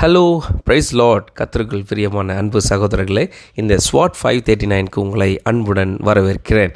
Hello 0.00 0.38
price 0.64 0.94
Lord 0.94 1.28
கத்திற்குள் 1.38 1.84
பிரியமான 1.88 2.34
அன்பு 2.36 2.60
சகோதரர்களே 2.68 3.30
இந்த 3.54 3.76
ஸ்வாட் 3.86 4.16
ஃபைவ் 4.22 4.40
தேர்ட்டி 4.48 4.66
நைனுக்கு 4.72 4.98
உங்களை 4.98 5.28
அன்புடன் 5.42 5.96
வரவேற்கிறேன். 6.08 6.72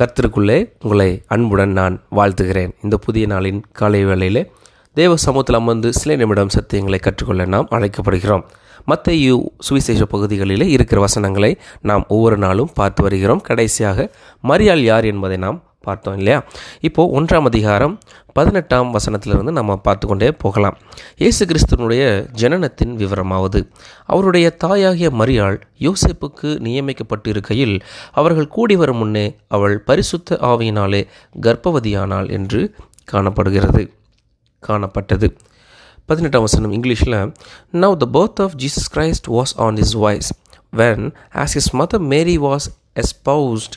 கர்த்தருக்குள்ளே 0.00 0.72
உங்களை 0.82 1.22
அன்புடன் 1.26 1.70
நான் 1.70 2.02
வாழ்த்துகிறேன். 2.16 2.72
இந்த 2.82 2.96
புதிய 2.96 3.26
நாளின் 3.26 3.60
காலை 3.72 4.04
வேளையிலே 4.04 4.50
தேவ 4.92 5.16
சமூகத்தில் 5.16 5.54
அமர்ந்து 5.54 5.92
சில 5.92 6.16
நிமிடம் 6.16 6.54
சத்தியங்களை 6.58 7.00
கற்றுக்கொள்ள 7.00 7.44
நாம் 7.44 7.68
அழைக்கப்படுகிறோம். 7.70 8.44
மத்தையு 8.88 9.34
சுவிசேஷ 9.58 10.04
பகுதிகளில் 10.04 10.68
இருக்கிற 10.68 11.00
வசனங்களை 11.00 11.58
நாம் 11.82 12.04
ஒவ்வொரு 12.08 12.36
நாளும் 12.36 12.70
பார்த்து 12.74 13.02
வருகிறோம். 13.02 13.40
கடைசியாக 13.40 14.10
மரியாள் 14.48 14.84
யார் 14.92 15.04
என்பதை 15.04 15.36
நாம் 15.36 15.62
பார்த்தோம் 15.80 16.16
இல்லையா? 16.16 16.44
இப்போது 16.80 17.20
ஒன்றாம் 17.20 17.42
அதிகாரம் 17.42 17.98
பதினெட்டாம் 18.32 18.94
வசனத்திலிருந்து 18.94 19.50
நம்ம 19.50 19.76
பார்த்து 19.76 20.06
கொண்டே 20.06 20.32
போகலாம். 20.32 20.78
இயேசு 21.16 21.46
கிறிஸ்துவனுடைய 21.46 22.02
ஜனனத்தின் 22.32 22.92
விவரமாவது. 23.02 23.60
அவருடைய 24.04 24.50
தாயாகிய 24.50 25.10
மரியாள் 25.10 25.60
யோசிப்புக்கு 25.78 26.58
நியமிக்கப்பட்டு 26.58 27.28
இருக்கையில் 27.28 27.82
அவர்கள் 28.12 28.48
கூடி 28.48 28.76
வரும் 28.76 28.96
முன்னே 28.96 29.36
அவள் 29.48 29.78
பரிசுத்த 29.78 30.38
ஆவியினாலே 30.40 31.06
கர்ப்பவதியானாள் 31.40 32.30
என்று 32.30 32.74
காணப்படுகிறது 33.04 33.94
காணப்பட்டது. 34.68 35.36
பதினெட்டாம் 36.06 36.42
வசனம் 36.42 36.72
இங்கிலீஷில் 36.72 37.32
now 37.72 37.96
the 37.96 38.08
birth 38.12 38.42
of 38.42 38.56
Jesus 38.58 38.90
Christ 38.94 39.28
was 39.28 39.54
on 39.56 39.74
this 39.74 39.96
wise 39.96 40.32
when 40.76 41.14
as 41.34 41.54
his 41.54 41.76
mother 41.76 41.98
Mary 41.98 42.38
was 42.38 42.66
espoused 42.94 43.76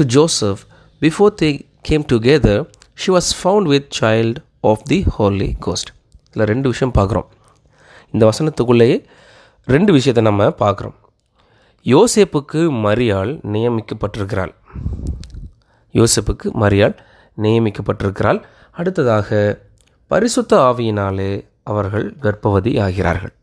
to 0.00 0.04
Joseph 0.04 0.58
before 1.00 1.34
they 1.42 1.66
came 1.88 2.04
together, 2.12 2.70
she 2.94 3.10
was 3.10 3.44
found 3.44 3.66
with 3.66 3.88
child 4.00 4.36
of 4.62 4.78
the 4.90 5.02
Holy 5.18 5.54
Ghost. 5.66 5.88
இதில் 6.30 6.46
ரெண்டு 6.46 6.68
விஷயம் 6.68 6.94
பார்க்குறோம். 6.94 7.26
இந்த 8.12 8.28
வசனத்துக்குள்ளேயே 8.28 9.04
ரெண்டு 9.64 9.92
விஷயத்தை 9.92 10.24
நம்ம 10.24 10.44
பார்க்குறோம். 10.44 10.94
யோசேப்புக்கு 11.84 12.70
மரியாள் 12.70 13.40
நியமிக்கப்பட்டிருக்கிறாள். 13.52 14.54
யோசேப்புக்கு 15.92 16.52
மரியாள் 16.60 16.96
நியமிக்கப்பட்டிருக்கிறாள். 17.42 18.42
அடுத்ததாக 18.70 19.58
பரிசுத்த 20.06 20.56
ஆவியினாலே 20.56 21.46
அவர்கள் 21.62 22.16
கர்ப்பவதி 22.22 22.80
ஆகிறார்கள் 22.86 23.34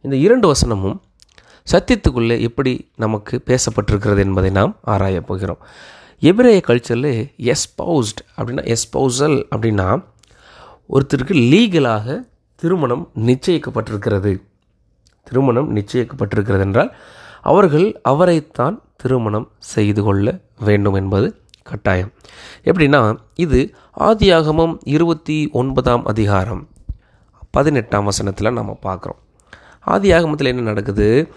இந்த 0.00 0.16
இரண்டு 0.16 0.52
வசனமும் 0.52 1.00
சத்தியத்துக்குள்ளே 1.72 2.40
எப்படி 2.40 2.90
நமக்கு 2.96 3.42
பேசப்பட்டிருக்கிறது 3.46 4.18
என்பதை 4.18 4.50
நாம் 4.50 4.76
ஆராயப் 4.86 5.26
போகிறோம். 5.26 5.58
எபிரேய 6.20 6.60
கல்ச்சரில் 6.66 7.32
எஸ்பௌஸ்ட் 7.38 8.20
அப்படின்னா 8.36 8.76
எஸ்பௌசல் 8.76 9.36
அப்படின்னா 9.56 10.04
ஒருத்தருக்கு 10.88 11.34
லீகலாக 11.52 12.26
திருமணம் 12.54 13.10
நிச்சயிக்கப்பட்டிருக்கிறது. 13.14 14.42
திருமணம் 15.22 15.76
நிச்சயிக்கப்பட்டிருக்கிறது 15.76 16.60
என்றால் 16.60 16.96
அவர்கள் 17.40 18.00
அவரைத்தான் 18.02 18.82
திருமணம் 18.96 19.50
செய்து 19.58 20.02
கொள்ள 20.02 20.38
வேண்டும் 20.60 20.94
என்பது 20.94 21.40
கட்டாயம். 21.62 22.12
எப்படின்னா 22.64 23.18
இது 23.34 23.74
ஆதியாகமம் 23.98 24.78
இருபத்தி 24.84 25.48
ஒன்பதாம் 25.52 26.04
அதிகாரம் 26.04 26.68
பதினெட்டாம் 27.50 28.04
வசனத்தில் 28.04 28.52
நம்ம 28.52 28.78
பார்க்குறோம். 28.82 29.20
ஆதியாகமத்தில் 29.86 30.44
என்ன 30.44 30.60
நடக்குது? 30.60 31.28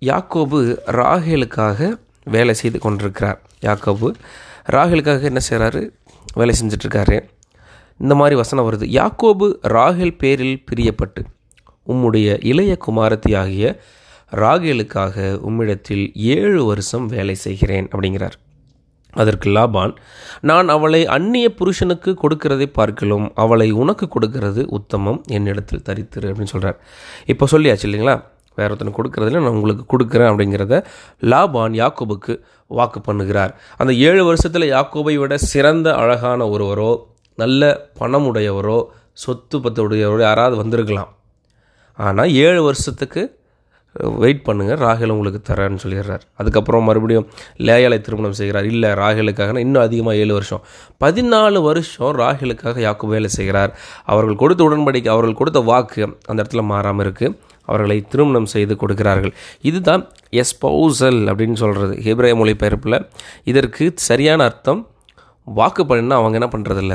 யாக்கோபு 0.00 0.78
ராகேலுக்காக 0.86 2.02
வேலை 2.24 2.54
செய்து 2.54 2.78
கொண்டிருக்கிறார் 2.78 3.42
யாக்கோபு. 3.60 4.14
ராகேலுக்காக 4.72 5.22
என்ன 5.22 5.40
செய்கிறாரு 5.50 5.90
வேலை 6.34 6.54
செஞ்சிட்ருக்காரு. 6.60 7.22
இந்த 7.98 8.14
மாதிரி 8.14 8.36
வசனம் 8.36 8.72
வருது. 8.72 8.84
யாக்கோபு 9.00 9.54
ராகேல் 9.62 10.18
பேரில் 10.18 10.64
பிரியப்பட்டு 10.70 11.22
உம்முடைய 11.86 12.44
இளைய 12.44 12.78
குமாரத்தி 12.86 13.36
ஆகிய 13.36 13.80
ராகேலுக்காக 14.30 15.16
உம்மிடத்தில் 15.48 16.14
ஏழு 16.14 16.64
வருஷம் 16.64 17.06
வேலை 17.06 17.34
செய்கிறேன் 17.34 17.88
அப்படிங்கிறார். 17.88 18.36
அதற்கு 19.10 19.50
லாபான் 19.50 19.96
நான் 20.40 20.68
அவளை 20.68 21.06
அந்நிய 21.06 21.54
புருஷனுக்கு 21.54 22.16
கொடுக்கிறதை 22.22 22.66
பார்க்கலும் 22.78 23.30
அவளை 23.34 23.70
உனக்கு 23.70 24.08
கொடுக்கிறது 24.08 24.66
உத்தமம் 24.68 25.22
என்னிடத்தில் 25.26 25.82
தரித்திரு 25.84 26.30
அப்படின்னு 26.30 26.52
சொல்கிறார் 26.54 26.78
இப்போ 27.26 27.46
சொல்லியாச்சு 27.50 27.86
இல்லைங்களா? 27.86 28.16
வேற 28.58 28.68
ஒருத்தனுக்கு 28.70 29.00
கொடுக்குறதுல 29.00 29.42
நான் 29.44 29.56
உங்களுக்கு 29.58 29.84
கொடுக்குறேன் 29.92 30.30
அப்படிங்கிறத 30.32 30.78
லாபான் 31.32 31.76
யாக்கோபுக்கு 31.82 32.34
வாக்கு 32.70 33.00
பண்ணுகிறார். 33.08 33.52
அந்த 33.80 33.92
ஏழு 34.08 34.22
வருஷத்தில் 34.30 34.72
யாக்கோபை 34.74 35.14
விட 35.22 35.36
சிறந்த 35.52 35.88
அழகான 36.02 36.48
ஒருவரோ 36.54 36.90
நல்ல 37.42 37.62
பணமுடையவரோ 38.00 38.78
சொத்து 39.24 39.56
பத்துடையவரோ 39.64 40.22
யாராவது 40.28 40.56
வந்திருக்கலாம். 40.62 41.10
ஆனால் 41.98 42.30
ஏழு 42.46 42.60
வருஷத்துக்கு 42.68 43.22
வெயிட் 44.22 44.40
பண்ணுங்கள் 44.46 44.80
ராகேல் 44.84 45.12
உங்களுக்கு 45.14 45.40
தரேன்னு 45.48 45.82
சொல்லிடுறார். 45.82 46.22
அதுக்கப்புறம் 46.40 46.86
மறுபடியும் 46.88 47.26
லேயாலை 47.66 47.98
திருமணம் 48.06 48.36
செய்கிறார். 48.38 48.66
இல்லை 48.70 48.90
ராகேலுக்காக 49.00 49.60
இன்னும் 49.64 49.84
அதிகமாக 49.86 50.22
ஏழு 50.22 50.32
வருஷம். 50.38 50.62
பதினாலு 51.04 51.60
வருஷம் 51.68 52.12
ராகேலுக்காக 52.22 52.82
யாக்கு 52.86 53.12
வேலை 53.12 53.30
செய்கிறார். 53.38 53.72
அவர்கள் 54.12 54.40
கொடுத்த 54.42 54.64
உடன்படிக்கை 54.68 55.12
அவர்கள் 55.14 55.38
கொடுத்த 55.40 55.62
வாக்கு 55.70 56.02
அந்த 56.28 56.38
இடத்துல 56.42 56.64
மாறாமல் 56.72 57.06
இருக்குது 57.06 57.36
அவர்களை 57.68 57.98
திருமணம் 58.12 58.52
செய்து 58.54 58.76
கொடுக்கிறார்கள். 58.76 59.34
இதுதான் 59.62 60.02
எஸ்பௌசல் 60.42 61.20
அப்படின்னு 61.30 61.58
சொல்கிறது 61.62 61.94
ஹிப்ரே 62.06 62.32
மொழிபெயர்ப்பில் 62.40 62.98
இதற்கு 63.44 63.92
சரியான 64.08 64.44
அர்த்தம் 64.44 64.82
வாக்கு 65.44 65.82
பண்ணினா 65.84 66.16
அவங்க 66.20 66.38
என்ன 66.40 66.50
பண்ணுறதில்ல 66.52 66.94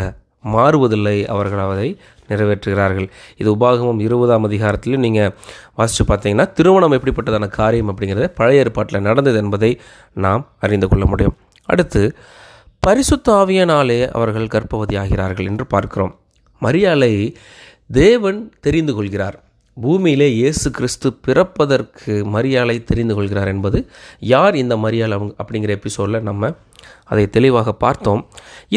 மாறுவதில்லை. 0.55 1.17
அவர்கள் 1.33 1.61
அதை 1.63 1.89
நிறைவேற்றுகிறார்கள். 2.29 3.07
இது 3.37 3.49
உபாகமம் 3.55 4.01
இருபதாம் 4.07 4.45
அதிகாரத்திலையும் 4.49 5.05
நீங்கள் 5.05 5.33
வாசித்து 5.75 6.03
பார்த்தீங்கன்னா 6.09 6.45
திருமணம் 6.51 6.95
எப்படிப்பட்டதான 6.97 7.47
காரியம் 7.47 7.89
அப்படிங்கிறத 7.91 8.27
பழைய 8.39 8.63
ஏற்பாட்டில் 8.63 9.05
நடந்தது 9.07 9.37
என்பதை 9.37 9.71
நாம் 10.13 10.47
அறிந்து 10.59 10.87
கொள்ள 10.87 11.05
முடியும். 11.05 11.35
அடுத்து 11.65 12.03
பரிசுத்தாவியனாலே 12.87 13.99
அவர்கள் 14.17 14.51
கர்ப்பவதி 14.53 14.95
ஆகிறார்கள் 15.03 15.49
என்று 15.51 15.65
பார்க்கிறோம். 15.65 16.13
மரியாளை 16.61 17.13
தேவன் 17.91 18.39
தெரிந்து 18.61 18.93
கொள்கிறார். 18.93 19.37
பூமியிலே 19.83 20.27
இயேசு 20.39 20.67
கிறிஸ்து 20.77 21.07
பிறப்பதற்கு 21.25 22.13
மரியாதை 22.35 22.77
தெரிந்து 22.83 23.13
கொள்கிறார் 23.15 23.51
என்பது 23.53 23.79
யார் 24.33 24.55
இந்த 24.55 24.75
மரியாதை 24.85 25.13
அவங்க 25.17 25.33
அப்படிங்கிற 25.41 25.73
எபிசோடில் 25.79 26.25
நம்ம 26.29 26.51
அதை 27.11 27.25
தெளிவாக 27.35 27.69
பார்த்தோம். 27.83 28.21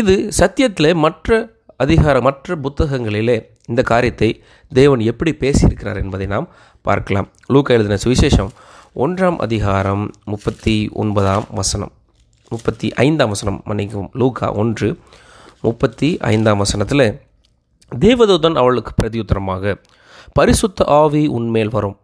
இது 0.01 0.15
சத்தியத்தில் 0.41 1.01
மற்ற 1.05 1.31
அதிகார 1.85 2.17
மற்ற 2.27 2.57
புத்தகங்களிலே 2.65 3.37
இந்த 3.71 3.81
காரியத்தை 3.93 4.29
தேவன் 4.73 5.03
எப்படி 5.11 5.33
பேசியிருக்கிறார் 5.43 6.01
என்பதை 6.03 6.27
நாம் 6.35 6.47
பார்க்கலாம். 6.85 7.29
லூக்கா 7.55 7.75
எழுதின 7.77 7.99
சுவிசேஷம் 8.05 8.53
ஒன்றாம் 9.05 9.39
அதிகாரம் 9.47 10.05
முப்பத்தி 10.33 10.77
ஒன்பதாம் 11.03 11.47
வசனம். 11.61 11.93
முப்பத்தி 12.53 12.89
ஐந்தாம் 13.07 13.33
வசனம் 13.35 13.59
மன்னிக்கும் 13.69 14.09
லூகா 14.21 14.49
ஒன்று 14.63 14.89
முப்பத்தி 15.67 16.09
ஐந்தாம் 16.33 16.61
வசனத்தில் 16.63 17.07
தேவதூதன் 17.93 18.59
அவளுக்கு 18.63 18.93
பிரதியுத்தரமாக 19.01 19.75
பரிசுத்த 20.33 20.85
ஆவி 20.85 21.27
உன்மேல் 21.27 21.71
வரும். 21.71 21.97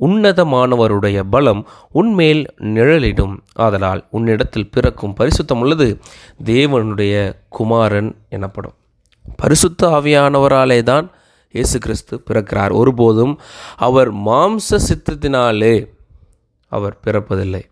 உன்னதமானவருடைய 0.00 1.22
பலம் 1.30 1.66
உன்மேல் 1.90 2.46
நிழலிடும். 2.60 3.38
ஆதலால் 3.54 4.06
உன்னிடத்தில் 4.10 4.70
பிறக்கும் 4.70 5.14
பரிசுத்தம் 5.16 5.60
உள்ளது. 5.60 5.98
தேவனுடைய 6.44 7.36
குமாரன் 7.48 8.16
எனப்படும். 8.28 8.74
பரிசுத்த 9.36 9.88
ஆவியானவராலே 9.88 10.82
தான் 10.82 11.10
இயேசு 11.52 11.78
கிறிஸ்து 11.78 12.22
பிறக்கிறார். 12.28 12.72
ஒருபோதும் 12.72 13.40
அவர் 13.76 14.14
மாம்ச 14.14 14.78
சித்தத்தினாலே 14.88 15.88
அவர் 16.68 16.98
பிறப்பதில்லை. 17.04 17.62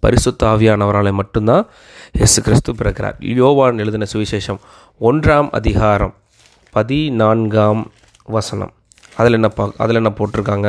பரிசுத்த 0.00 0.46
ஆவியானவராலே 0.46 1.12
மட்டும்தான் 1.12 1.66
இயேசு 2.12 2.42
கிறிஸ்து 2.42 2.72
பிறக்கிறார். 2.72 3.34
யோவான் 3.34 3.78
எழுதின 3.78 4.06
சுவிசேஷம் 4.12 4.58
ஒன்றாம் 5.00 5.48
அதிகாரம் 5.50 6.14
பதினான்காம் 6.70 7.92
வசனம். 8.24 8.72
அதில் 9.18 9.32
என்ன 9.32 9.48
பா 9.48 9.64
அதில் 9.76 10.00
என்ன 10.00 10.12
போட்டிருக்காங்க? 10.18 10.68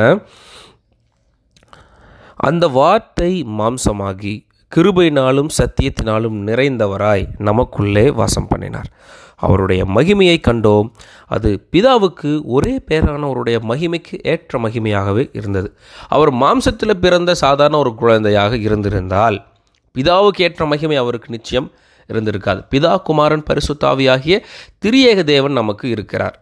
அந்த 2.36 2.68
வார்த்தை 2.68 3.32
மாம்சமாகி 3.58 4.34
கிருபையினாலும் 4.76 5.48
சத்தியத்தினாலும் 5.58 6.36
நிறைந்தவராய் 6.48 7.24
நமக்குள்ளே 7.38 8.10
வாசம் 8.10 8.48
பண்ணினார். 8.48 8.90
அவருடைய 9.36 9.82
மகிமையை 9.84 10.36
கண்டோம். 10.46 10.88
அது 11.26 11.50
பிதாவுக்கு 11.72 12.30
ஒரே 12.44 12.72
பேரானவருடைய 12.90 13.58
மகிமைக்கு 13.68 14.16
ஏற்ற 14.22 14.58
மகிமையாகவே 14.58 15.30
இருந்தது. 15.32 15.68
அவர் 16.08 16.32
மாம்சத்தில் 16.34 17.00
பிறந்த 17.04 17.34
சாதாரண 17.34 17.78
ஒரு 17.78 17.94
குழந்தையாக 17.94 18.56
இருந்திருந்தால் 18.56 19.38
பிதாவுக்கு 19.94 20.42
ஏற்ற 20.42 20.66
மகிமை 20.66 20.96
அவருக்கு 20.96 21.30
நிச்சயம் 21.30 21.70
இருந்திருக்காது. 22.12 22.60
பிதா 22.74 23.02
குமாரன் 23.02 23.46
பரிசுத்தாவியாகிய 23.50 24.36
திரியேக 24.84 25.22
தேவன் 25.24 25.52
நமக்கு 25.52 25.88
இருக்கிறார். 25.88 26.36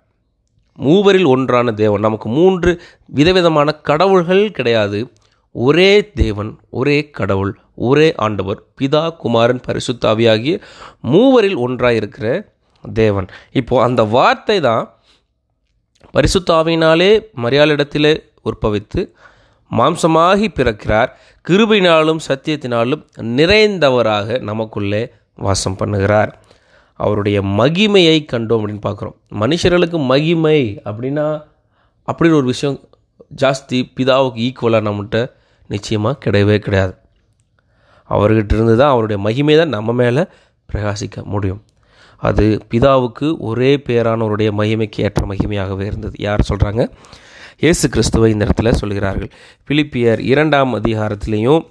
மூவரில் 0.86 1.28
ஒன்றான 1.34 1.72
தேவன். 1.82 2.04
நமக்கு 2.06 2.28
மூன்று 2.28 2.72
விதவிதமான 3.18 3.72
கடவுள்கள் 3.88 4.44
கிடையாது. 4.50 5.00
ஒரே 5.54 5.92
தேவன் 6.20 6.50
ஒரே 6.70 6.98
கடவுள் 7.18 7.52
ஒரே 7.88 8.08
ஆண்டவர் 8.16 8.60
பிதா 8.78 9.02
குமாரன் 9.16 9.60
பரிசுத்தாவியாகிய 9.66 10.54
மூவரில் 11.12 11.58
ஒன்றாக 11.66 11.94
இருக்கிற 11.94 12.28
தேவன். 12.94 13.28
இப்போது 13.52 13.82
அந்த 13.82 14.02
வார்த்தை 14.16 14.58
தான் 14.60 14.84
பரிசுத்தாவினாலே 16.14 17.10
மரியாளிடத்திலே 17.42 18.12
உற்பவித்து 18.42 19.02
மாம்சமாகி 19.70 20.48
பிறக்கிறார். 20.58 21.10
கிருபினாலும் 21.48 22.24
சத்தியத்தினாலும் 22.28 23.02
நிறைந்தவராக 23.38 24.38
நமக்குள்ளே 24.50 25.02
வாசம் 25.36 25.78
பண்ணுகிறார். 25.78 26.32
அவருடைய 27.04 27.38
மகிமையை 27.60 28.18
கண்டோம் 28.32 28.60
அப்படின்னு 28.60 28.84
பார்க்குறோம். 28.88 29.16
மனுஷர்களுக்கு 29.42 29.98
மகிமை 30.12 30.60
அப்படின்னா 30.88 31.26
அப்படின்னு 32.08 32.38
ஒரு 32.40 32.48
விஷயம் 32.52 32.76
ஜாஸ்தி 33.42 33.78
பிதாவுக்கு 33.96 34.40
ஈக்குவலாக 34.48 34.86
நம்மகிட்ட 34.88 35.18
நிச்சயமாக 35.70 36.20
கிடையவே 36.24 36.58
கிடையாது. 36.66 36.94
அவர்கிட்ட 38.10 38.52
இருந்து 38.56 38.76
தான் 38.76 38.92
அவருடைய 38.94 39.18
மகிமை 39.26 39.56
தான் 39.56 39.74
நம்ம 39.76 39.92
மேலே 39.92 40.22
பிரகாசிக்க 40.68 41.24
முடியும். 41.34 41.62
அது 42.22 42.44
பிதாவுக்கு 42.70 43.26
ஒரே 43.48 43.70
பேரானவருடைய 43.88 44.50
மகிமைக்கு 44.60 45.00
ஏற்ற 45.06 45.22
மகிமையாகவே 45.32 45.84
இருந்தது. 45.90 46.14
யார் 46.26 46.48
சொல்கிறாங்க 46.50 46.82
இயேசு 47.64 47.84
கிறிஸ்துவை 47.88 48.28
இந்த 48.32 48.42
இடத்துல 48.46 48.70
சொல்கிறார்கள். 48.80 49.30
பிலிப்பியர் 49.68 50.20
இரண்டாம் 50.32 50.72
அதிகாரத்திலையும் 50.80 51.62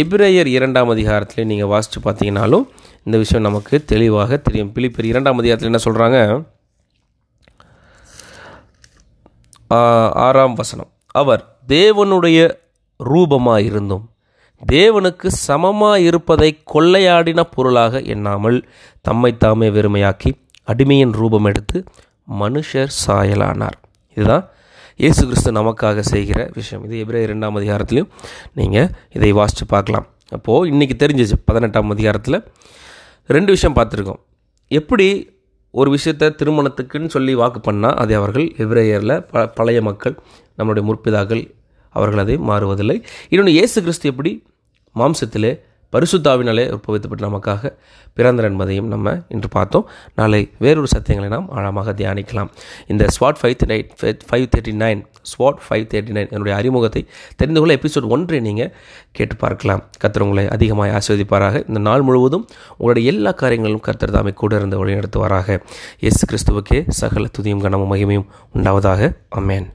எபிரேயர் 0.00 0.48
இரண்டாம் 0.56 0.90
அதிகாரத்திலையும் 0.94 1.52
நீங்கள் 1.52 1.70
வாசித்து 1.72 2.00
பார்த்தீங்கன்னாலும் 2.04 2.64
இந்த 3.06 3.16
விஷயம் 3.22 3.46
நமக்கு 3.48 3.74
தெளிவாக 3.92 4.36
தெரியும். 4.46 4.72
பிலிப்பர் 4.76 5.10
இரண்டாம் 5.12 5.40
அதிகாரத்தில் 5.40 5.70
என்ன 5.72 5.82
சொல்கிறாங்க 5.86 6.18
ஆறாம் 10.26 10.56
வசனம். 10.60 10.90
அவர் 11.20 11.42
தேவனுடைய 11.74 12.38
ரூபமாக 13.10 13.66
இருந்தும் 13.68 14.04
தேவனுக்கு 14.72 15.28
சமமாக 15.46 16.02
இருப்பதை 16.08 16.48
கொள்ளையாடின 16.72 17.40
பொருளாக 17.54 18.00
எண்ணாமல் 18.14 18.58
தம்மை 19.06 19.30
தாமே 19.44 19.68
வெறுமையாக்கி 19.76 20.30
அடிமையின் 20.72 21.14
ரூபம் 21.20 21.48
எடுத்து 21.50 21.78
மனுஷர் 22.42 22.92
சாயலானார். 23.04 23.78
இதுதான் 24.16 24.44
இயேசு 25.02 25.22
கிறிஸ்து 25.28 25.50
நமக்காக 25.58 26.04
செய்கிற 26.12 26.38
விஷயம். 26.58 26.82
இது 26.86 26.96
எபிரே 27.04 27.22
இரண்டாம் 27.28 27.56
அதிகாரத்திலையும் 27.60 28.10
நீங்கள் 28.58 28.90
இதை 29.16 29.30
வாசித்து 29.38 29.66
பார்க்கலாம். 29.74 30.06
அப்போது 30.36 30.70
இன்றைக்கி 30.72 30.96
தெரிஞ்சிச்சு 31.02 31.38
பதினெட்டாம் 31.50 31.92
அதிகாரத்தில். 31.94 32.38
ரெண்டு 33.26 33.50
விஷயம் 33.52 33.76
பார்த்துருக்கோம். 33.76 34.20
எப்படி 34.68 35.30
ஒரு 35.70 35.90
விஷயத்தை 35.90 36.28
திருமணத்துக்குன்னு 36.28 37.06
சொல்லி 37.06 37.34
வாக்கு 37.34 37.72
பண்ணால் 37.72 37.94
அதை 37.94 38.16
அவர்கள் 38.16 38.46
எவ்ரேயரில் 38.58 39.26
ப 39.32 39.46
பழைய 39.46 39.82
மக்கள் 39.82 40.14
நம்மளுடைய 40.58 40.84
முற்பிதாக்கள் 40.88 41.54
அவர்கள் 41.88 42.18
அதை 42.18 42.36
மாறுவதில்லை. 42.38 43.02
இன்னொன்று 43.28 43.52
இயேசு 43.52 43.80
கிறிஸ்து 43.80 44.08
எப்படி 44.08 44.44
மாம்சத்திலே 44.94 45.52
பரிசுத்தாவினாலே 45.94 46.64
உற்பவித்தப்பட்ட 46.76 47.22
நமக்காக 47.28 47.72
பிறந்தார் 48.16 48.48
என்பதையும் 48.48 48.88
நம்ம 48.92 49.12
இன்று 49.34 49.48
பார்த்தோம். 49.56 49.84
நாளை 50.18 50.40
வேறொரு 50.64 50.88
சத்தியங்களை 50.94 51.28
நாம் 51.34 51.48
ஆழமாக 51.56 51.92
தியானிக்கலாம். 52.00 52.50
இந்த 52.92 53.06
ஸ்வாட் 53.16 53.40
five 53.40 53.56
thirty 53.60 54.22
five 54.30 54.46
thirty 54.54 54.74
nine 54.84 55.02
ஸ்வாட் 55.32 55.60
ஃபைவ் 55.66 55.84
தேர்ட்டி 55.92 56.14
நைன் 56.18 56.30
என்னுடைய 56.34 56.54
அறிமுகத்தை 56.60 57.02
தெரிந்து 57.40 57.60
கொள்ள 57.60 57.74
எபிசோட் 57.80 58.08
ஒன்றை 58.16 58.40
நீங்கள் 58.48 58.72
கேட்டு 59.18 59.36
பார்க்கலாம். 59.44 59.82
கத்தர் 60.04 60.24
உங்களை 60.26 60.46
அதிகமாக 60.56 60.98
ஆஸ்வதிப்பாராக 61.00 61.62
இந்த 61.68 61.82
நாள் 61.88 62.06
முழுவதும் 62.08 62.46
உங்களுடைய 62.78 63.12
எல்லா 63.12 63.32
காரியங்களும் 63.42 63.84
கர்த்தர் 63.88 64.16
தாமே 64.16 64.34
கூட 64.42 64.54
இருந்து 64.62 64.80
வழிநடத்துவாராக. 64.82 65.60
இயேசு 66.04 66.22
கிறிஸ்துவுக்கே 66.32 66.80
சகல 67.02 67.30
துதியும் 67.38 67.64
கனமும் 67.66 67.94
மகிமையும் 67.94 68.28
உண்டாவதாக. 68.56 69.12
அமேன் 69.40 69.68